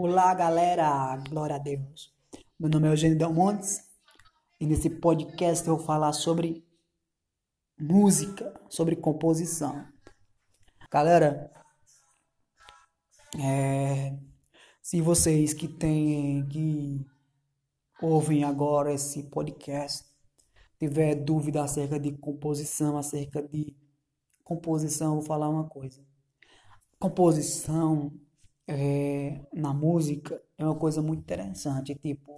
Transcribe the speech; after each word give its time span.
Olá, 0.00 0.32
galera! 0.32 1.16
Glória 1.28 1.56
a 1.56 1.58
Deus! 1.58 2.14
Meu 2.56 2.70
nome 2.70 2.86
é 2.86 2.92
Eugênio 2.92 3.18
Del 3.18 3.34
Montes 3.34 3.82
e 4.60 4.64
nesse 4.64 4.88
podcast 4.88 5.66
eu 5.66 5.76
vou 5.76 5.84
falar 5.84 6.12
sobre 6.12 6.64
música, 7.76 8.54
sobre 8.70 8.94
composição. 8.94 9.84
Galera, 10.88 11.50
é, 13.40 14.16
se 14.80 15.00
vocês 15.00 15.52
que 15.52 15.66
têm, 15.66 16.46
que 16.46 17.04
ouvem 18.00 18.44
agora 18.44 18.94
esse 18.94 19.24
podcast, 19.24 20.08
tiver 20.78 21.16
dúvida 21.16 21.64
acerca 21.64 21.98
de 21.98 22.12
composição, 22.12 22.96
acerca 22.96 23.42
de 23.42 23.76
composição, 24.44 25.14
vou 25.14 25.24
falar 25.24 25.48
uma 25.48 25.68
coisa. 25.68 26.00
Composição 27.00 28.12
é, 28.68 29.40
na 29.52 29.72
música 29.72 30.40
é 30.58 30.64
uma 30.64 30.74
coisa 30.74 31.00
muito 31.00 31.20
interessante. 31.20 31.94
Tipo, 31.94 32.34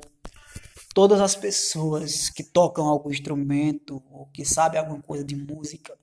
todas 0.94 1.20
as 1.20 1.34
pessoas 1.34 2.30
que 2.30 2.44
tocam 2.44 2.86
algum 2.86 3.10
instrumento 3.10 4.00
ou 4.10 4.26
que 4.26 4.44
sabem 4.44 4.78
alguma 4.80 5.02
coisa 5.02 5.24
de 5.24 5.34
música, 5.34 5.98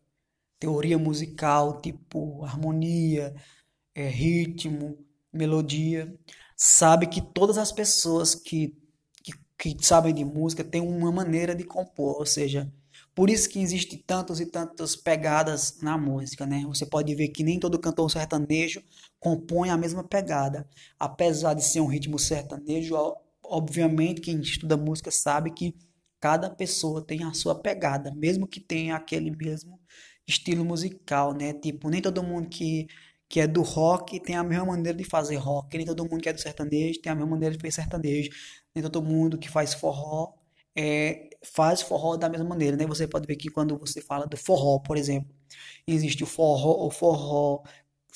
teoria 0.59 0.97
musical, 0.97 1.79
tipo 1.81 2.43
harmonia, 2.43 3.33
é, 3.95 4.09
ritmo, 4.09 4.97
melodia, 5.31 6.13
sabe 6.57 7.07
que 7.07 7.21
todas 7.21 7.57
as 7.57 7.71
pessoas 7.71 8.35
que, 8.35 8.77
que, 9.23 9.31
que 9.57 9.85
sabem 9.85 10.13
de 10.13 10.25
música 10.25 10.63
têm 10.63 10.81
uma 10.81 11.11
maneira 11.11 11.55
de 11.55 11.63
compor, 11.63 12.17
ou 12.17 12.25
seja, 12.25 12.71
por 13.17 13.31
isso 13.31 13.49
que 13.49 13.59
existe 13.59 13.98
tantas 13.98 14.39
e 14.39 14.45
tantas 14.45 14.95
pegadas 14.95 15.80
na 15.81 15.98
música, 15.98 16.45
né? 16.45 16.62
Você 16.67 16.85
pode 16.85 17.16
ver 17.16 17.30
que 17.30 17.41
nem 17.41 17.59
todo 17.59 17.80
cantor 17.80 18.12
sertanejo 18.12 18.84
compõe 19.20 19.71
a 19.71 19.75
mesma 19.75 20.03
pegada. 20.03 20.70
Apesar 20.99 21.55
de 21.55 21.63
ser 21.63 21.81
um 21.81 21.88
ritmo 21.88 22.20
sertanejo, 22.20 22.95
obviamente 23.44 24.22
quem 24.22 24.39
estuda 24.39 24.78
música 24.78 25.09
sabe 25.09 25.50
que 25.50 25.75
cada 26.19 26.47
pessoa 26.47 27.03
tem 27.03 27.23
a 27.23 27.33
sua 27.33 27.59
pegada, 27.59 28.14
mesmo 28.14 28.45
que 28.47 28.59
tenha 28.59 28.95
aquele 28.95 29.31
mesmo 29.36 29.80
estilo 30.28 30.63
musical, 30.63 31.34
né? 31.34 31.53
Tipo, 31.53 31.89
nem 31.89 32.03
todo 32.03 32.22
mundo 32.22 32.47
que, 32.47 32.86
que 33.28 33.39
é 33.39 33.47
do 33.47 33.63
rock 33.63 34.19
tem 34.19 34.36
a 34.36 34.44
mesma 34.44 34.66
maneira 34.66 34.95
de 34.95 35.03
fazer 35.03 35.38
rock, 35.38 35.75
nem 35.75 35.88
todo 35.88 36.08
mundo 36.08 36.22
que 36.22 36.30
é 36.30 36.34
do 36.34 36.39
sertanejo 36.39 37.02
tem 37.02 37.11
a 37.11 37.16
mesma 37.16 37.31
maneira 37.31 37.56
de 37.56 37.59
fazer 37.59 37.81
sertanejo, 37.81 38.30
nem 38.75 38.84
todo 38.84 39.02
mundo 39.02 39.39
que 39.39 39.50
faz 39.50 39.73
forró 39.73 40.36
é, 40.78 41.30
faz 41.44 41.81
forró 41.81 42.16
da 42.16 42.30
mesma 42.30 42.47
maneira, 42.47 42.78
né? 42.78 42.86
Você 42.86 43.08
pode 43.08 43.25
ver 43.25 43.36
que 43.36 43.50
quando 43.50 43.78
você 43.78 44.00
fala 44.02 44.28
do 44.28 44.38
forró, 44.38 44.80
por 44.80 44.95
exemplo, 44.95 45.34
existe 45.88 46.23
o 46.23 46.28
forró, 46.28 46.86
o 46.86 46.92
forró 46.92 47.64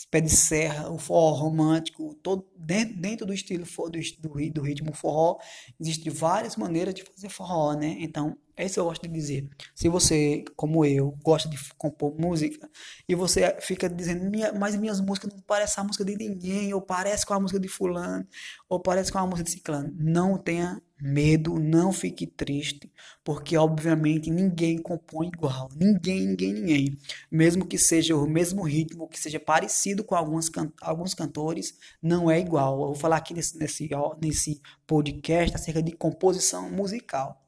pé 0.10 0.22
de 0.22 0.30
serra, 0.30 0.90
o 0.90 0.98
forró 0.98 1.36
romântico, 1.36 2.16
todo 2.16 2.48
dentro, 2.56 2.96
dentro 2.98 3.26
do 3.26 3.34
estilo 3.34 3.66
do, 3.66 4.52
do, 4.52 4.62
ritmo 4.62 4.94
forró, 4.94 5.38
existem 5.80 6.12
várias 6.12 6.56
maneiras 6.56 6.94
de 6.94 7.04
fazer 7.04 7.30
forró, 7.30 7.74
né? 7.74 7.98
Então, 8.00 8.38
é 8.62 8.66
isso 8.66 8.76
que 8.76 8.80
eu 8.80 8.86
gosto 8.86 9.02
de 9.02 9.14
dizer. 9.14 9.50
Se 9.74 9.90
você, 9.90 10.46
como 10.56 10.86
eu, 10.86 11.18
gosta 11.24 11.50
de 11.50 11.58
compor 11.78 12.14
música 12.20 12.70
e 13.10 13.16
você 13.16 13.58
fica 13.60 13.90
dizendo, 13.90 14.30
Minha, 14.30 14.54
mas 14.54 14.76
minhas 14.76 15.02
músicas 15.02 15.34
não 15.34 15.42
parecem 15.42 15.82
a 15.82 15.88
música 15.88 16.06
de 16.06 16.16
ninguém, 16.16 16.72
ou 16.74 16.82
parece 16.82 17.26
com 17.26 17.34
a 17.34 17.40
música 17.40 17.60
de 17.60 17.68
fulano, 17.68 18.26
ou 18.70 18.80
parece 18.80 19.12
com 19.12 19.18
a 19.18 19.26
música 19.26 19.44
de 19.44 19.52
ciclano, 19.52 19.92
não 19.98 20.38
tenha 20.38 20.80
medo, 21.02 21.58
não 21.60 21.92
fique 21.92 22.28
triste, 22.28 22.92
porque 23.24 23.58
obviamente 23.58 24.30
ninguém 24.30 24.78
compõe 24.78 25.30
igual, 25.30 25.68
ninguém, 25.76 26.28
ninguém, 26.28 26.54
ninguém. 26.54 26.98
Mesmo 27.32 27.66
que 27.66 27.80
seja 27.80 28.16
o 28.16 28.30
mesmo 28.30 28.62
ritmo, 28.62 29.08
que 29.08 29.20
seja 29.20 29.40
parecido 29.40 30.04
com 30.04 30.14
alguns, 30.14 30.50
can 30.50 30.72
alguns 30.80 31.16
cantores, 31.16 31.74
não 32.02 32.30
é 32.30 32.40
igual. 32.40 32.74
Eu 32.74 32.88
vou 32.88 32.96
falar 32.96 33.18
aqui 33.18 33.34
nesse, 33.34 33.58
nesse, 33.58 33.90
nesse 34.22 34.62
podcast 34.86 35.56
acerca 35.56 35.82
de 35.82 35.94
composição 35.94 36.70
musical. 36.70 37.41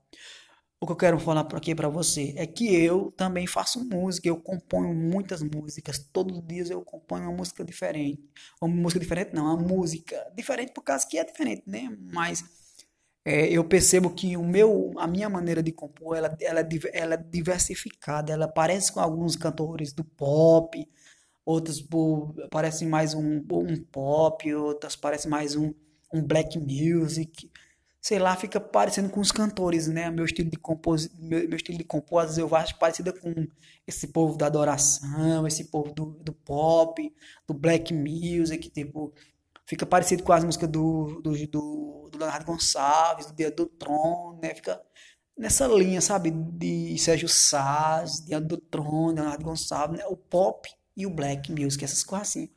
O 0.83 0.85
que 0.85 0.91
eu 0.91 0.97
quero 0.97 1.17
falar 1.17 1.47
aqui 1.55 1.73
para 1.73 1.87
você 1.87 2.33
é 2.35 2.45
que 2.45 2.75
eu 2.75 3.09
também 3.15 3.47
faço 3.47 3.81
música, 3.85 4.27
eu 4.27 4.35
componho 4.35 4.93
muitas 4.93 5.41
músicas, 5.41 5.97
todos 5.97 6.37
os 6.37 6.45
dias 6.45 6.69
eu 6.69 6.81
componho 6.81 7.23
uma 7.23 7.37
música 7.37 7.63
diferente. 7.63 8.21
Uma 8.61 8.75
música 8.75 8.99
diferente 8.99 9.33
não, 9.33 9.45
uma 9.45 9.55
música 9.55 10.29
diferente 10.35 10.73
por 10.73 10.81
causa 10.81 11.07
que 11.07 11.17
é 11.17 11.23
diferente, 11.23 11.63
né? 11.65 11.89
Mas 12.11 12.43
é, 13.23 13.47
eu 13.47 13.63
percebo 13.63 14.09
que 14.09 14.35
o 14.35 14.43
meu, 14.43 14.91
a 14.97 15.07
minha 15.07 15.29
maneira 15.29 15.63
de 15.63 15.71
compor, 15.71 16.17
ela, 16.17 16.37
ela, 16.41 16.67
ela 16.91 17.13
é 17.13 17.17
diversificada, 17.17 18.33
ela 18.33 18.49
parece 18.49 18.91
com 18.91 18.99
alguns 18.99 19.37
cantores 19.37 19.93
do 19.93 20.03
pop, 20.03 20.85
outros 21.45 21.81
pô, 21.81 22.35
parecem 22.51 22.89
mais 22.89 23.13
um, 23.13 23.37
um 23.37 23.81
pop, 23.89 24.53
outras 24.53 24.97
parecem 24.97 25.31
mais 25.31 25.55
um, 25.55 25.73
um 26.13 26.21
black 26.21 26.59
music, 26.59 27.49
sei 28.03 28.19
lá, 28.19 28.35
fica 28.35 28.59
parecendo 28.59 29.09
com 29.09 29.21
os 29.21 29.31
cantores, 29.31 29.87
né? 29.87 30.11
Meu 30.11 30.25
estilo 30.25 30.49
de 30.49 30.57
compor, 30.57 30.97
meu, 31.17 31.47
meu, 31.47 31.55
estilo 31.55 31.77
de 31.77 31.85
compor, 31.85 32.19
às 32.19 32.25
vezes 32.35 32.39
eu 32.39 32.53
acho 32.53 32.77
parecida 32.77 33.13
com 33.13 33.47
esse 33.87 34.07
povo 34.09 34.37
da 34.37 34.47
adoração, 34.47 35.47
esse 35.47 35.65
povo 35.65 35.93
do, 35.93 36.07
do 36.21 36.33
pop, 36.33 37.15
do 37.47 37.53
black 37.53 37.93
music, 37.93 38.69
tipo, 38.69 39.13
fica 39.65 39.85
parecido 39.85 40.21
com 40.21 40.33
as 40.33 40.43
músicas 40.43 40.69
do, 40.69 41.21
do, 41.21 41.31
do, 41.47 42.09
do 42.11 42.17
Leonardo 42.17 42.45
Gonçalves, 42.45 43.27
do 43.27 43.33
Dia 43.35 43.49
do 43.49 43.67
Trono, 43.67 44.37
né? 44.41 44.53
Fica 44.53 44.81
nessa 45.37 45.65
linha, 45.67 46.01
sabe? 46.01 46.29
De 46.29 46.97
Sérgio 46.97 47.29
Saz, 47.29 48.19
Dia 48.25 48.41
do 48.41 48.57
Trono, 48.57 49.13
Leonardo 49.15 49.45
Gonçalves, 49.45 49.97
né? 49.99 50.05
O 50.07 50.17
pop 50.17 50.69
e 50.97 51.05
o 51.05 51.09
black 51.09 51.49
music, 51.51 51.85
essas 51.85 52.03
coisas 52.03 52.27
assim. 52.27 52.49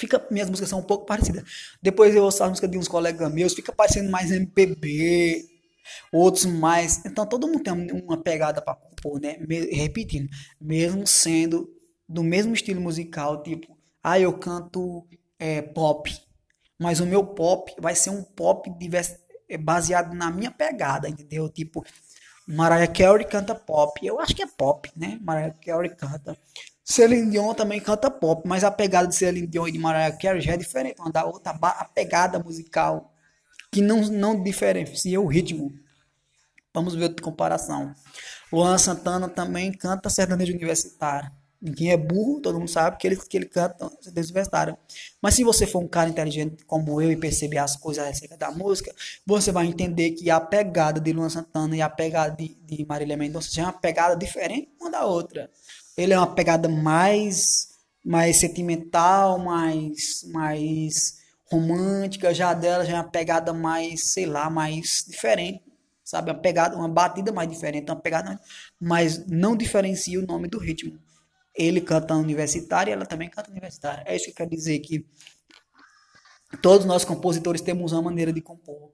Fica, 0.00 0.26
minhas 0.30 0.48
músicas 0.48 0.70
são 0.70 0.78
um 0.78 0.82
pouco 0.82 1.04
parecidas. 1.04 1.44
Depois 1.82 2.14
eu 2.16 2.24
ouço 2.24 2.42
as 2.42 2.48
músicas 2.48 2.70
de 2.70 2.78
uns 2.78 2.88
colegas 2.88 3.30
meus, 3.30 3.52
fica 3.52 3.70
parecendo 3.70 4.10
mais 4.10 4.30
MPB, 4.30 5.44
outros 6.10 6.46
mais. 6.46 7.04
Então 7.04 7.26
todo 7.26 7.46
mundo 7.46 7.62
tem 7.62 7.74
uma 7.92 8.16
pegada 8.16 8.62
para 8.62 8.74
compor, 8.74 9.20
né? 9.20 9.36
Repetindo, 9.70 10.26
mesmo 10.58 11.06
sendo 11.06 11.68
do 12.08 12.24
mesmo 12.24 12.54
estilo 12.54 12.80
musical, 12.80 13.42
tipo, 13.42 13.76
ah, 14.02 14.18
eu 14.18 14.32
canto 14.38 15.06
é, 15.38 15.60
pop, 15.60 16.10
mas 16.78 16.98
o 17.00 17.06
meu 17.06 17.22
pop 17.22 17.70
vai 17.78 17.94
ser 17.94 18.08
um 18.08 18.22
pop 18.22 18.72
é, 19.50 19.58
baseado 19.58 20.14
na 20.14 20.30
minha 20.30 20.50
pegada, 20.50 21.10
entendeu? 21.10 21.46
Tipo, 21.50 21.84
Mariah 22.46 22.90
Carey 22.90 23.26
canta 23.26 23.54
pop, 23.54 24.00
eu 24.04 24.18
acho 24.18 24.34
que 24.34 24.42
é 24.42 24.46
pop, 24.46 24.90
né? 24.96 25.18
Mariah 25.20 25.54
Carey 25.62 25.94
canta. 25.94 26.38
Celine 26.90 27.30
Dion 27.30 27.54
também 27.54 27.80
canta 27.80 28.10
pop, 28.10 28.42
mas 28.48 28.64
a 28.64 28.70
pegada 28.70 29.06
de 29.06 29.14
Celine 29.14 29.46
Dion 29.46 29.68
e 29.68 29.72
de 29.72 29.78
Mariah 29.78 30.16
Carey 30.16 30.40
já 30.40 30.54
é 30.54 30.56
diferente, 30.56 31.00
uma 31.00 31.12
da 31.12 31.24
outra, 31.24 31.52
a 31.52 31.84
pegada 31.84 32.38
musical 32.40 33.14
que 33.70 33.80
não, 33.80 34.00
não 34.08 34.42
diferencia 34.42 35.20
o 35.20 35.26
ritmo. 35.28 35.72
Vamos 36.74 36.96
ver 36.96 37.04
outra 37.04 37.22
comparação. 37.22 37.94
Luan 38.52 38.76
Santana 38.76 39.28
também 39.28 39.70
canta 39.70 40.10
sertanejo 40.10 40.52
universitário. 40.52 41.30
Quem 41.76 41.92
é 41.92 41.96
burro, 41.96 42.40
todo 42.40 42.58
mundo 42.58 42.70
sabe 42.70 42.96
que 42.96 43.06
ele, 43.06 43.16
que 43.16 43.36
ele 43.36 43.46
canta 43.46 43.88
universitário. 44.06 44.76
Mas 45.22 45.34
se 45.34 45.44
você 45.44 45.68
for 45.68 45.84
um 45.84 45.86
cara 45.86 46.10
inteligente 46.10 46.64
como 46.64 47.00
eu 47.00 47.12
e 47.12 47.16
perceber 47.16 47.58
as 47.58 47.76
coisas 47.76 48.04
acerca 48.04 48.36
da 48.36 48.50
música, 48.50 48.92
você 49.24 49.52
vai 49.52 49.66
entender 49.66 50.12
que 50.12 50.28
a 50.28 50.40
pegada 50.40 50.98
de 50.98 51.12
Luan 51.12 51.28
Santana 51.28 51.76
e 51.76 51.82
a 51.82 51.88
pegada 51.88 52.34
de, 52.34 52.56
de 52.64 52.84
Marília 52.84 53.16
Mendonça 53.16 53.50
já 53.52 53.62
é 53.62 53.66
uma 53.66 53.74
pegada 53.74 54.16
diferente 54.16 54.70
uma 54.80 54.90
da 54.90 55.04
outra. 55.04 55.50
Ele 55.96 56.12
é 56.12 56.18
uma 56.18 56.34
pegada 56.34 56.68
mais 56.68 57.68
mais 58.04 58.36
sentimental, 58.36 59.38
mais 59.38 60.24
mais 60.32 61.20
romântica, 61.50 62.32
já 62.32 62.54
dela 62.54 62.84
já 62.84 62.92
é 62.92 62.94
uma 62.96 63.10
pegada 63.10 63.52
mais, 63.52 64.12
sei 64.12 64.24
lá, 64.24 64.48
mais 64.48 65.04
diferente, 65.06 65.62
sabe? 66.04 66.30
Uma 66.30 66.38
pegada, 66.38 66.76
uma 66.76 66.88
batida 66.88 67.32
mais 67.32 67.48
diferente, 67.48 67.90
uma 67.90 68.00
pegada, 68.00 68.40
mas 68.80 69.26
não 69.26 69.56
diferencia 69.56 70.18
o 70.18 70.26
nome 70.26 70.48
do 70.48 70.58
ritmo. 70.58 70.98
Ele 71.54 71.80
canta 71.80 72.14
universitário 72.14 72.90
e 72.90 72.94
ela 72.94 73.04
também 73.04 73.28
canta 73.28 73.50
universitário. 73.50 74.04
É 74.06 74.14
isso 74.14 74.26
que 74.26 74.32
quer 74.32 74.48
dizer 74.48 74.78
que 74.78 75.04
todos 76.62 76.86
nós 76.86 77.04
compositores 77.04 77.60
temos 77.60 77.92
uma 77.92 78.02
maneira 78.02 78.32
de 78.32 78.40
compor. 78.40 78.92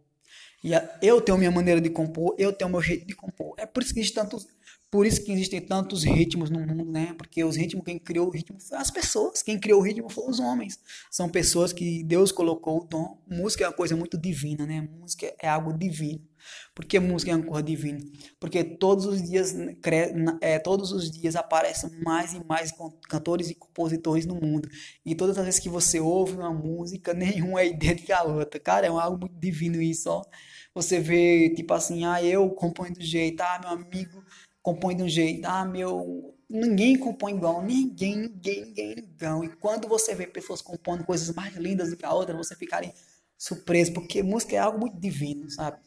E 0.66 0.72
eu 1.00 1.20
tenho 1.20 1.38
minha 1.38 1.50
maneira 1.52 1.80
de 1.80 1.88
compor, 1.88 2.34
eu 2.36 2.52
tenho 2.52 2.68
meu 2.68 2.82
jeito 2.82 3.06
de 3.06 3.14
compor. 3.14 3.54
É 3.56 3.64
por 3.64 3.84
isso 3.84 3.94
que 3.94 4.00
existem 4.00 4.20
tantos, 4.20 4.48
por 4.90 5.06
isso 5.06 5.22
que 5.22 5.30
existem 5.30 5.60
tantos 5.60 6.02
ritmos 6.02 6.50
no 6.50 6.58
mundo, 6.58 6.90
né? 6.90 7.14
Porque 7.16 7.44
os 7.44 7.54
ritmos, 7.54 7.84
quem 7.84 8.00
criou 8.00 8.26
o 8.26 8.30
ritmo 8.30 8.58
foi 8.58 8.76
as 8.76 8.90
pessoas. 8.90 9.44
Quem 9.44 9.60
criou 9.60 9.78
o 9.78 9.82
ritmo 9.84 10.08
foram 10.08 10.28
os 10.28 10.40
homens. 10.40 10.80
São 11.08 11.28
pessoas 11.28 11.72
que 11.72 12.02
Deus 12.02 12.32
colocou 12.32 12.80
o 12.80 12.84
dom. 12.84 13.16
Música 13.28 13.62
é 13.62 13.68
uma 13.68 13.74
coisa 13.74 13.94
muito 13.94 14.18
divina, 14.18 14.66
né? 14.66 14.88
Música 14.98 15.32
é 15.40 15.48
algo 15.48 15.72
divino. 15.72 16.20
Por 16.74 16.84
que 16.84 16.98
música 16.98 17.32
é 17.32 17.34
uma 17.34 17.44
cor 17.44 17.62
divina? 17.62 18.00
Porque 18.38 18.62
todos 18.62 19.06
os 19.06 19.22
dias, 19.22 19.54
é, 20.40 20.58
todos 20.58 20.92
os 20.92 21.10
dias 21.10 21.36
aparecem 21.36 21.90
mais 22.02 22.34
e 22.34 22.44
mais 22.44 22.72
cantores 23.08 23.50
e 23.50 23.54
compositores 23.54 24.26
no 24.26 24.34
mundo. 24.34 24.68
E 25.04 25.14
todas 25.14 25.38
as 25.38 25.44
vezes 25.44 25.60
que 25.60 25.68
você 25.68 26.00
ouve 26.00 26.34
uma 26.34 26.52
música, 26.52 27.12
nenhuma 27.14 27.60
é 27.60 27.68
idêntica 27.68 28.16
à 28.16 28.22
outra. 28.24 28.60
Cara, 28.60 28.86
é 28.86 28.90
algo 28.90 29.18
muito 29.18 29.38
divino 29.38 29.80
isso, 29.80 30.10
ó. 30.10 30.22
Você 30.74 31.00
vê, 31.00 31.54
tipo 31.54 31.72
assim, 31.72 32.04
ah, 32.04 32.22
eu 32.22 32.50
componho 32.50 32.92
do 32.92 33.02
jeito, 33.02 33.40
ah, 33.40 33.58
meu 33.62 33.70
amigo 33.70 34.22
compõe 34.62 34.96
de 34.96 35.02
um 35.02 35.08
jeito, 35.08 35.46
ah, 35.46 35.64
meu 35.64 36.34
ninguém 36.48 36.98
compõe 36.98 37.34
igual, 37.34 37.62
ninguém, 37.62 38.16
ninguém, 38.16 38.66
ninguém, 38.66 38.94
ninguém. 38.96 39.44
E 39.44 39.56
quando 39.56 39.88
você 39.88 40.14
vê 40.14 40.26
pessoas 40.26 40.62
compondo 40.62 41.04
coisas 41.04 41.34
mais 41.34 41.54
lindas 41.56 41.90
do 41.90 41.96
que 41.96 42.04
a 42.04 42.12
outra, 42.12 42.36
você 42.36 42.54
fica 42.54 42.80
surpreso, 43.36 43.92
porque 43.92 44.22
música 44.22 44.56
é 44.56 44.58
algo 44.58 44.78
muito 44.78 44.98
divino, 44.98 45.50
sabe? 45.50 45.78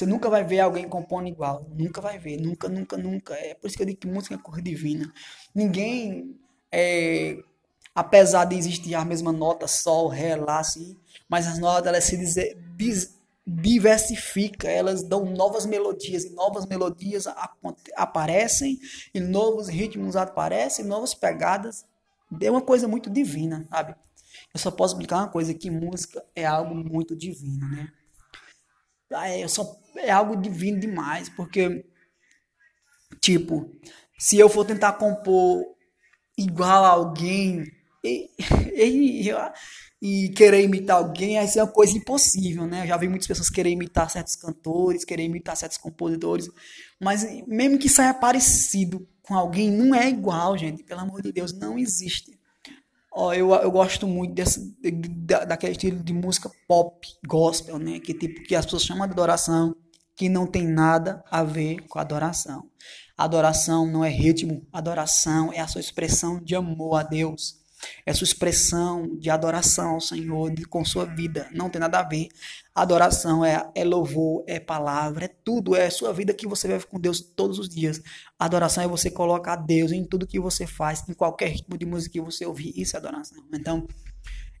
Você 0.00 0.06
nunca 0.06 0.30
vai 0.30 0.42
ver 0.42 0.60
alguém 0.60 0.88
compondo 0.88 1.28
igual, 1.28 1.66
nunca 1.76 2.00
vai 2.00 2.18
ver, 2.18 2.40
nunca, 2.40 2.70
nunca, 2.70 2.96
nunca. 2.96 3.34
É 3.34 3.52
por 3.52 3.66
isso 3.66 3.76
que 3.76 3.82
eu 3.82 3.86
digo 3.86 4.00
que 4.00 4.06
música 4.06 4.34
é 4.34 4.38
cor 4.38 4.62
divina. 4.62 5.12
Ninguém, 5.54 6.40
é, 6.72 7.36
apesar 7.94 8.46
de 8.46 8.56
existir 8.56 8.94
a 8.94 9.04
mesma 9.04 9.30
nota, 9.30 9.68
sol, 9.68 10.08
ré, 10.08 10.36
lá, 10.36 10.58
assim, 10.58 10.96
mas 11.28 11.46
as 11.46 11.58
notas 11.58 11.86
elas 11.86 12.04
se 12.04 12.16
dizer, 12.16 12.56
diversifica, 13.46 14.70
elas 14.70 15.02
dão 15.02 15.26
novas 15.26 15.66
melodias 15.66 16.24
e 16.24 16.30
novas 16.30 16.64
melodias 16.64 17.26
aparecem 17.94 18.80
e 19.12 19.20
novos 19.20 19.68
ritmos 19.68 20.16
aparecem, 20.16 20.82
novas 20.82 21.12
pegadas. 21.12 21.84
É 22.40 22.50
uma 22.50 22.62
coisa 22.62 22.88
muito 22.88 23.10
divina, 23.10 23.66
sabe? 23.68 23.94
Eu 24.54 24.60
só 24.60 24.70
posso 24.70 24.94
explicar 24.94 25.18
uma 25.18 25.28
coisa 25.28 25.52
que 25.52 25.70
música 25.70 26.24
é 26.34 26.46
algo 26.46 26.74
muito 26.74 27.14
divino, 27.14 27.68
né? 27.68 27.92
É, 29.12 29.46
só, 29.48 29.79
é 29.96 30.10
algo 30.10 30.36
divino 30.36 30.78
demais, 30.78 31.28
porque 31.28 31.84
tipo, 33.20 33.70
se 34.18 34.38
eu 34.38 34.48
for 34.48 34.64
tentar 34.64 34.94
compor 34.94 35.64
igual 36.36 36.84
a 36.84 36.88
alguém 36.88 37.64
e, 38.02 38.30
e, 38.74 39.30
e, 40.00 40.28
querer 40.30 40.62
imitar 40.64 40.96
alguém, 40.96 41.38
aí 41.38 41.48
é 41.54 41.62
uma 41.62 41.72
coisa 41.72 41.96
impossível, 41.96 42.66
né? 42.66 42.82
Eu 42.82 42.88
já 42.88 42.96
vi 42.96 43.08
muitas 43.08 43.26
pessoas 43.26 43.50
querer 43.50 43.70
imitar 43.70 44.10
certos 44.10 44.36
cantores, 44.36 45.04
querer 45.04 45.24
imitar 45.24 45.56
certos 45.56 45.78
compositores, 45.78 46.48
mas 47.00 47.24
mesmo 47.46 47.78
que 47.78 47.88
saia 47.88 48.14
parecido 48.14 49.06
com 49.22 49.34
alguém, 49.34 49.70
não 49.70 49.94
é 49.94 50.08
igual, 50.08 50.56
gente. 50.56 50.82
Pelo 50.82 51.00
amor 51.00 51.22
de 51.22 51.32
Deus, 51.32 51.52
não 51.52 51.78
existe. 51.78 52.39
Ó, 53.12 53.32
eu, 53.34 53.52
eu 53.54 53.70
gosto 53.70 54.06
muito 54.06 54.34
desse, 54.34 54.74
da, 54.80 55.44
daquele 55.44 55.72
estilo 55.72 56.02
de 56.02 56.12
música 56.12 56.50
pop, 56.68 57.06
gospel, 57.26 57.78
né? 57.78 57.98
Que 57.98 58.14
tipo 58.14 58.42
que 58.42 58.54
as 58.54 58.64
pessoas 58.64 58.84
chamam 58.84 59.06
de 59.06 59.12
adoração, 59.12 59.74
que 60.16 60.28
não 60.28 60.46
tem 60.46 60.66
nada 60.66 61.24
a 61.30 61.42
ver 61.42 61.86
com 61.88 61.98
adoração. 61.98 62.68
Adoração 63.16 63.86
não 63.86 64.04
é 64.04 64.08
ritmo, 64.08 64.66
adoração 64.72 65.52
é 65.52 65.60
a 65.60 65.66
sua 65.66 65.80
expressão 65.80 66.42
de 66.42 66.54
amor 66.54 67.00
a 67.00 67.02
Deus 67.02 67.59
é 68.04 68.12
sua 68.12 68.24
expressão 68.24 69.16
de 69.16 69.30
adoração 69.30 69.90
ao 69.94 70.00
Senhor 70.00 70.50
de, 70.50 70.64
com 70.64 70.84
sua 70.84 71.04
vida. 71.04 71.48
Não 71.52 71.68
tem 71.70 71.80
nada 71.80 72.00
a 72.00 72.02
ver. 72.02 72.28
Adoração 72.74 73.44
é, 73.44 73.70
é 73.74 73.84
louvor, 73.84 74.44
é 74.46 74.58
palavra, 74.60 75.26
é 75.26 75.28
tudo. 75.28 75.74
É 75.74 75.90
sua 75.90 76.12
vida 76.12 76.34
que 76.34 76.46
você 76.46 76.68
vive 76.68 76.86
com 76.86 76.98
Deus 76.98 77.20
todos 77.20 77.58
os 77.58 77.68
dias. 77.68 78.00
Adoração 78.38 78.82
é 78.84 78.88
você 78.88 79.10
colocar 79.10 79.56
Deus 79.56 79.92
em 79.92 80.04
tudo 80.04 80.26
que 80.26 80.40
você 80.40 80.66
faz, 80.66 81.08
em 81.08 81.14
qualquer 81.14 81.48
ritmo 81.48 81.76
de 81.76 81.86
música 81.86 82.12
que 82.12 82.20
você 82.20 82.46
ouvir. 82.46 82.72
Isso 82.76 82.96
é 82.96 82.98
adoração. 82.98 83.44
Então, 83.52 83.86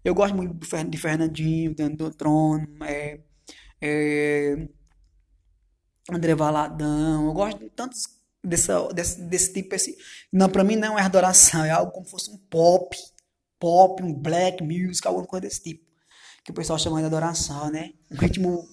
eu 0.04 0.14
gosto 0.14 0.34
muito 0.34 0.54
de 0.88 0.98
Fernandinho, 0.98 1.74
do 1.96 2.10
Trono, 2.10 2.66
é, 2.84 3.20
é, 3.80 4.68
André 6.10 6.34
Valadão. 6.34 7.26
Eu 7.26 7.32
gosto 7.32 7.58
de 7.58 7.70
tantos 7.70 8.19
dessa, 8.42 8.88
desse, 8.92 9.20
desse 9.22 9.52
tipo. 9.52 9.74
Esse, 9.74 9.96
não, 10.32 10.48
para 10.48 10.64
mim 10.64 10.76
não 10.76 10.98
é 10.98 11.02
adoração, 11.02 11.64
é 11.64 11.70
algo 11.70 11.92
como 11.92 12.04
se 12.04 12.10
fosse 12.10 12.30
um 12.30 12.38
pop, 12.38 12.96
pop, 13.58 14.02
um 14.02 14.12
black 14.12 14.62
music, 14.62 15.06
alguma 15.06 15.26
coisa 15.26 15.46
desse 15.46 15.62
tipo. 15.62 15.84
Que 16.44 16.50
o 16.50 16.54
pessoal 16.54 16.78
chama 16.78 17.00
de 17.00 17.06
adoração, 17.06 17.70
né? 17.70 17.92
Um 18.10 18.16
ritmo 18.16 18.68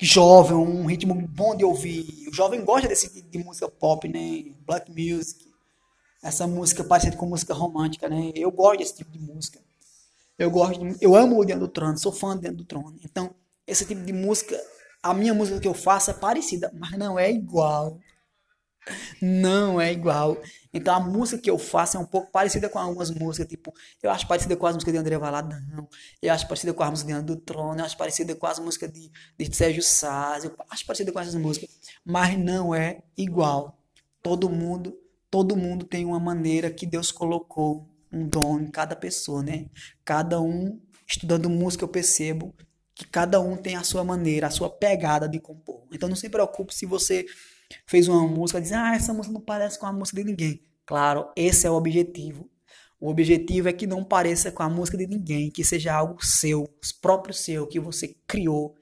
jovem, 0.00 0.56
um 0.56 0.86
ritmo 0.86 1.14
bom 1.28 1.54
de 1.54 1.64
ouvir. 1.64 2.28
O 2.28 2.34
jovem 2.34 2.64
gosta 2.64 2.88
desse 2.88 3.12
tipo 3.12 3.30
de 3.30 3.38
música 3.38 3.68
pop, 3.68 4.08
né? 4.08 4.44
Black 4.66 4.90
music. 4.90 5.46
Essa 6.22 6.46
música 6.46 6.82
parecida 6.82 7.16
com 7.16 7.26
música 7.26 7.54
romântica, 7.54 8.08
né? 8.08 8.32
Eu 8.34 8.50
gosto 8.50 8.78
desse 8.78 8.96
tipo 8.96 9.10
de 9.10 9.18
música. 9.18 9.60
Eu 10.38 10.50
gosto, 10.50 10.78
de, 10.78 10.96
eu 11.00 11.14
amo 11.14 11.38
o 11.38 11.44
Dentro 11.44 11.66
do 11.66 11.68
Trono, 11.68 11.96
sou 11.96 12.12
fã 12.12 12.34
do 12.34 12.42
Dentro 12.42 12.58
do 12.58 12.64
Trono. 12.64 12.98
Então, 13.04 13.34
esse 13.66 13.86
tipo 13.86 14.02
de 14.02 14.12
música, 14.12 14.58
a 15.02 15.14
minha 15.14 15.32
música 15.32 15.58
que 15.58 15.68
eu 15.68 15.74
faço 15.74 16.10
é 16.10 16.14
parecida, 16.14 16.70
mas 16.74 16.92
não 16.92 17.18
é 17.18 17.30
igual. 17.30 17.98
Não 19.20 19.80
é 19.80 19.92
igual. 19.92 20.40
Então 20.72 20.94
a 20.94 21.00
música 21.00 21.40
que 21.40 21.50
eu 21.50 21.58
faço 21.58 21.96
é 21.96 22.00
um 22.00 22.04
pouco 22.04 22.30
parecida 22.30 22.68
com 22.68 22.78
algumas 22.78 23.10
músicas, 23.10 23.48
tipo, 23.48 23.72
eu 24.02 24.10
acho 24.10 24.26
parecida 24.26 24.56
com 24.56 24.66
as 24.66 24.74
músicas 24.74 24.92
de 24.92 25.00
André 25.00 25.16
Valadão, 25.18 25.88
eu 26.20 26.32
acho 26.32 26.46
parecida 26.46 26.74
com 26.74 26.82
as 26.82 26.90
músicas 26.90 27.12
de 27.12 27.18
André 27.18 27.34
do 27.34 27.40
Trono, 27.40 27.80
eu 27.80 27.84
acho 27.84 27.96
parecida 27.96 28.34
com 28.34 28.46
as 28.46 28.58
músicas 28.58 28.92
de, 28.92 29.10
de 29.38 29.56
Sérgio 29.56 29.82
Saz, 29.82 30.44
eu 30.44 30.54
acho 30.70 30.84
parecida 30.84 31.10
com 31.12 31.18
essas 31.18 31.34
músicas, 31.34 31.70
mas 32.04 32.38
não 32.38 32.74
é 32.74 33.02
igual. 33.16 33.80
Todo 34.22 34.50
mundo, 34.50 34.98
todo 35.30 35.56
mundo 35.56 35.84
tem 35.84 36.04
uma 36.04 36.20
maneira 36.20 36.70
que 36.70 36.84
Deus 36.86 37.10
colocou 37.10 37.88
um 38.12 38.28
dom 38.28 38.60
em 38.60 38.70
cada 38.70 38.94
pessoa, 38.94 39.42
né? 39.42 39.66
Cada 40.04 40.40
um 40.40 40.80
estudando 41.06 41.48
música 41.48 41.84
eu 41.84 41.88
percebo 41.88 42.54
que 42.94 43.06
cada 43.06 43.40
um 43.40 43.56
tem 43.56 43.76
a 43.76 43.84
sua 43.84 44.02
maneira, 44.02 44.46
a 44.46 44.50
sua 44.50 44.70
pegada 44.70 45.28
de 45.28 45.38
compor. 45.38 45.86
Então 45.92 46.08
não 46.08 46.16
se 46.16 46.28
preocupe 46.28 46.74
se 46.74 46.86
você 46.86 47.26
fez 47.86 48.08
uma 48.08 48.26
música, 48.26 48.60
diz, 48.60 48.72
ah, 48.72 48.94
essa 48.94 49.12
música 49.12 49.32
não 49.32 49.40
parece 49.40 49.78
com 49.78 49.86
a 49.86 49.92
música 49.92 50.18
de 50.22 50.24
ninguém. 50.24 50.62
Claro, 50.84 51.30
esse 51.36 51.66
é 51.66 51.70
o 51.70 51.74
objetivo. 51.74 52.48
O 52.98 53.10
objetivo 53.10 53.68
é 53.68 53.72
que 53.72 53.86
não 53.86 54.02
pareça 54.02 54.50
com 54.50 54.62
a 54.62 54.70
música 54.70 54.96
de 54.96 55.06
ninguém, 55.06 55.50
que 55.50 55.62
seja 55.62 55.94
algo 55.94 56.24
seu, 56.24 56.66
próprio 57.02 57.34
seu, 57.34 57.66
que 57.66 57.78
você 57.78 58.16
criou. 58.26 58.74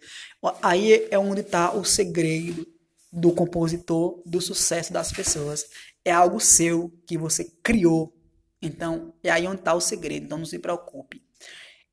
Aí 0.63 1.09
é 1.11 1.19
onde 1.19 1.41
está 1.41 1.73
o 1.73 1.85
segredo 1.85 2.67
do 3.13 3.33
compositor, 3.33 4.23
do 4.25 4.41
sucesso 4.41 4.93
das 4.93 5.11
pessoas. 5.11 5.67
É 6.05 6.13
algo 6.13 6.39
seu 6.39 6.93
que 7.07 7.19
você 7.19 7.45
criou. 7.63 8.15
Então, 8.63 9.13
é 9.23 9.31
aí 9.31 9.47
onde 9.47 9.61
está 9.61 9.75
o 9.75 9.81
segredo. 9.81 10.27
Então, 10.27 10.39
não 10.39 10.47
se 10.47 10.59
preocupe. 10.59 11.23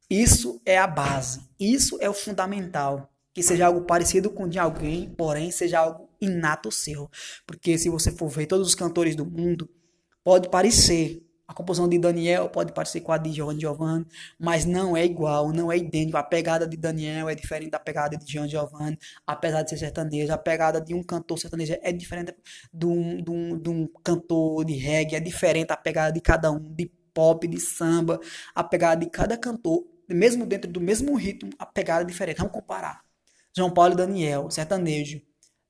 Isso 0.09 0.61
é 0.65 0.77
a 0.77 0.88
base. 0.88 1.41
Isso 1.59 1.97
é 2.01 2.09
o 2.09 2.13
fundamental. 2.13 3.09
Que 3.33 3.41
seja 3.41 3.65
algo 3.65 3.81
parecido 3.81 4.29
com 4.29 4.47
de 4.47 4.59
alguém, 4.59 5.09
porém 5.09 5.49
seja 5.51 5.79
algo 5.79 6.11
inato 6.21 6.71
seu. 6.71 7.09
Porque 7.45 7.77
se 7.77 7.89
você 7.89 8.12
for 8.12 8.29
ver 8.29 8.45
todos 8.45 8.68
os 8.68 8.75
cantores 8.75 9.15
do 9.15 9.25
mundo, 9.25 9.69
pode 10.23 10.50
parecer. 10.50 11.25
A 11.47 11.53
composição 11.53 11.89
de 11.89 12.00
Daniel 12.00 12.47
pode 12.47 12.71
parecer 12.71 13.01
com 13.01 13.12
a 13.12 13.18
de 13.18 13.33
João 13.33 13.59
Giovanni, 13.59 14.06
mas 14.39 14.63
não 14.63 14.95
é 14.95 15.03
igual, 15.03 15.51
não 15.51 15.69
é 15.69 15.77
idêntico. 15.77 16.15
A 16.15 16.23
pegada 16.23 16.65
de 16.65 16.77
Daniel 16.77 17.27
é 17.27 17.35
diferente 17.35 17.71
da 17.71 17.79
pegada 17.79 18.15
de 18.15 18.31
João 18.31 18.47
Giovanni, 18.47 18.97
apesar 19.27 19.62
de 19.62 19.71
ser 19.71 19.77
sertanejo. 19.77 20.31
A 20.31 20.38
pegada 20.38 20.79
de 20.79 20.94
um 20.94 21.03
cantor 21.03 21.38
sertanejo 21.38 21.75
é 21.81 21.91
diferente 21.91 22.33
de 22.74 22.85
um, 22.85 23.21
de 23.21 23.29
um, 23.29 23.59
de 23.59 23.69
um 23.69 23.85
cantor 24.01 24.63
de 24.63 24.75
reggae, 24.75 25.17
é 25.17 25.19
diferente 25.19 25.74
a 25.74 25.75
pegada 25.75 26.13
de 26.13 26.21
cada 26.21 26.50
um, 26.50 26.74
de 26.74 26.89
pop, 27.13 27.45
de 27.45 27.59
samba. 27.59 28.17
A 28.56 28.63
pegada 28.63 29.03
de 29.03 29.12
cada 29.12 29.35
cantor, 29.38 29.83
mesmo 30.07 30.45
dentro 30.45 30.71
do 30.71 30.79
mesmo 30.79 31.13
ritmo, 31.17 31.50
a 31.59 31.65
pegada 31.65 32.03
é 32.03 32.05
diferente. 32.05 32.38
Vamos 32.38 32.53
comparar. 32.53 33.01
João 33.53 33.69
Paulo 33.69 33.91
e 33.91 33.98
Daniel, 33.98 34.50
sertanejo 34.50 35.22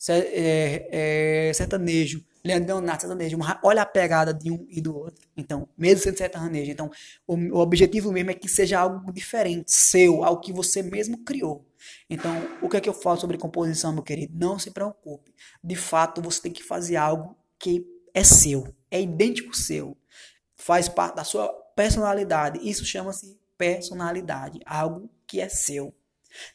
é, 0.10 1.50
é, 1.50 1.54
sertanejo, 1.54 2.24
Leandro 2.44 2.74
Leonardo 2.74 3.02
sertanejo, 3.02 3.38
olha 3.64 3.84
a 3.84 3.86
pegada 3.86 4.34
de 4.34 4.52
um 4.52 4.66
e 4.70 4.82
do 4.82 4.98
outro. 4.98 5.28
Então, 5.38 5.70
mesmo 5.78 6.02
sendo 6.02 6.18
sertanejo, 6.18 6.72
então 6.72 6.90
o, 7.28 7.36
o 7.36 7.58
objetivo 7.60 8.12
mesmo 8.12 8.32
é 8.32 8.34
que 8.34 8.50
seja 8.50 8.80
algo 8.80 9.12
diferente, 9.12 9.72
seu, 9.72 10.24
algo 10.24 10.42
que 10.42 10.52
você 10.52 10.82
mesmo 10.82 11.24
criou. 11.24 11.66
Então, 12.10 12.32
o 12.62 12.70
que 12.70 12.78
é 12.78 12.82
que 12.82 12.90
eu 12.90 12.94
falo 12.94 13.20
sobre 13.20 13.38
composição, 13.38 13.94
meu 13.94 14.04
querido? 14.04 14.34
Não 14.36 14.58
se 14.58 14.72
preocupe. 14.72 15.34
De 15.64 15.76
fato, 15.76 16.22
você 16.22 16.42
tem 16.42 16.52
que 16.52 16.64
fazer 16.64 16.96
algo 16.96 17.36
que 17.60 17.86
é 18.14 18.24
seu, 18.24 18.74
é 18.90 19.02
idêntico 19.02 19.56
seu, 19.56 19.96
faz 20.56 20.90
parte 20.90 21.16
da 21.16 21.24
sua 21.24 21.48
personalidade. 21.76 22.60
Isso 22.68 22.84
chama-se 22.86 23.40
personalidade, 23.58 24.60
algo 24.66 25.10
que 25.28 25.40
é 25.40 25.48
seu. 25.48 25.94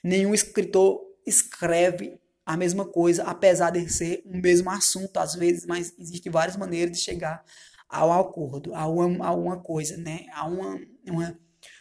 Nenhum 0.02 0.34
escritor 0.34 1.00
escreve 1.24 2.18
a 2.46 2.56
mesma 2.56 2.86
coisa, 2.86 3.24
apesar 3.24 3.70
de 3.70 3.92
ser 3.92 4.22
o 4.24 4.38
mesmo 4.38 4.70
assunto 4.70 5.16
às 5.18 5.34
vezes, 5.34 5.66
mas 5.66 5.92
existem 5.98 6.30
várias 6.30 6.56
maneiras 6.56 6.96
de 6.96 7.02
chegar 7.02 7.44
ao 7.88 8.12
acordo, 8.12 8.72
a 8.72 8.86
uma, 8.86 9.26
a 9.26 9.34
uma 9.34 9.56
coisa, 9.58 9.96
né? 9.96 10.26
A 10.32 10.46
uma, 10.46 10.80
uma, 11.04 11.38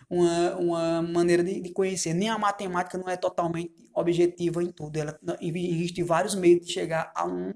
uma, 0.10 0.56
uma 0.56 1.02
maneira 1.04 1.44
de, 1.44 1.62
de, 1.62 1.70
conhecer. 1.72 2.16
Nem 2.16 2.30
a 2.30 2.38
matemática 2.40 2.98
não 2.98 3.08
é 3.08 3.16
totalmente 3.16 3.74
objetiva 3.94 4.64
em 4.64 4.72
tudo. 4.72 4.98
Ela 4.98 5.20
existe 5.40 6.02
vários 6.02 6.34
meios 6.34 6.66
de 6.66 6.72
chegar 6.72 7.12
a 7.16 7.28
um, 7.28 7.54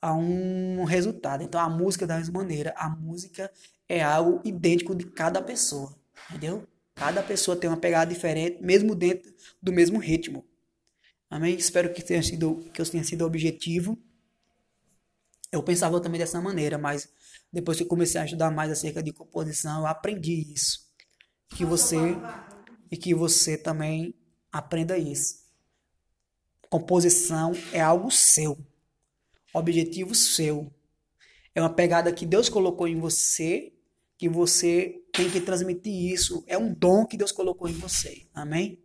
a 0.00 0.14
um 0.14 0.84
resultado. 0.84 1.42
Então 1.42 1.60
a 1.60 1.70
música 1.70 2.06
da 2.06 2.18
mesma 2.18 2.40
maneira, 2.40 2.74
a 2.76 2.88
música 2.90 3.50
é 3.88 4.02
algo 4.02 4.40
idêntico 4.44 4.94
de 4.94 5.06
cada 5.06 5.40
pessoa, 5.40 5.94
entendeu? 6.28 6.66
Cada 6.94 7.22
pessoa 7.22 7.56
tem 7.56 7.70
uma 7.70 7.78
pegada 7.78 8.12
diferente, 8.12 8.62
mesmo 8.62 8.94
dentro 8.94 9.32
do 9.62 9.72
mesmo 9.72 9.98
ritmo. 9.98 10.44
Amém? 11.32 11.54
Espero 11.54 11.90
que 11.94 12.02
tenha 12.04 12.22
sido 12.22 12.56
que 12.74 12.82
eu 12.82 12.84
tenha 12.86 13.02
sido 13.02 13.24
objetivo. 13.24 13.98
Eu 15.50 15.62
pensava 15.62 15.98
também 15.98 16.20
dessa 16.20 16.38
maneira, 16.42 16.76
mas 16.76 17.08
depois 17.50 17.78
que 17.78 17.84
eu 17.84 17.88
comecei 17.88 18.20
a 18.20 18.26
estudar 18.26 18.50
mais 18.50 18.70
acerca 18.70 19.02
de 19.02 19.14
composição, 19.14 19.80
eu 19.80 19.86
aprendi 19.86 20.52
isso. 20.52 20.92
Que 21.56 21.64
você 21.64 21.96
e 22.90 22.98
que 22.98 23.14
você 23.14 23.56
também 23.56 24.14
aprenda 24.52 24.98
isso. 24.98 25.42
Composição 26.68 27.52
é 27.72 27.80
algo 27.80 28.10
seu. 28.10 28.58
Objetivo 29.54 30.14
seu. 30.14 30.70
É 31.54 31.62
uma 31.62 31.72
pegada 31.72 32.12
que 32.12 32.26
Deus 32.26 32.50
colocou 32.50 32.86
em 32.86 33.00
você, 33.00 33.72
que 34.18 34.28
você 34.28 35.02
tem 35.14 35.30
que 35.30 35.40
transmitir 35.40 36.12
isso. 36.12 36.44
É 36.46 36.58
um 36.58 36.74
dom 36.74 37.06
que 37.06 37.16
Deus 37.16 37.32
colocou 37.32 37.70
em 37.70 37.74
você. 37.74 38.26
Amém? 38.34 38.82